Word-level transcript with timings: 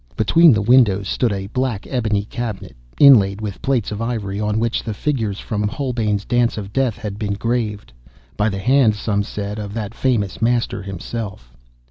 Between 0.17 0.51
the 0.51 0.63
windows 0.63 1.07
stood 1.07 1.31
a 1.31 1.45
black 1.45 1.85
ebony 1.87 2.25
cabinet, 2.25 2.75
inlaid 2.99 3.39
with 3.39 3.61
plates 3.61 3.91
of 3.91 4.01
ivory, 4.01 4.39
on 4.39 4.57
which 4.57 4.81
the 4.83 4.95
figures 4.95 5.37
from 5.39 5.67
Holbein's 5.67 6.25
Dance 6.25 6.57
of 6.57 6.73
Death 6.73 6.97
had 6.97 7.19
been 7.19 7.33
graved—by 7.33 8.49
the 8.49 8.57
hand, 8.57 8.95
some 8.95 9.21
said, 9.21 9.59
of 9.59 9.75
that 9.75 9.93
famous 9.93 10.41
master 10.41 10.81
himself. 10.81 11.51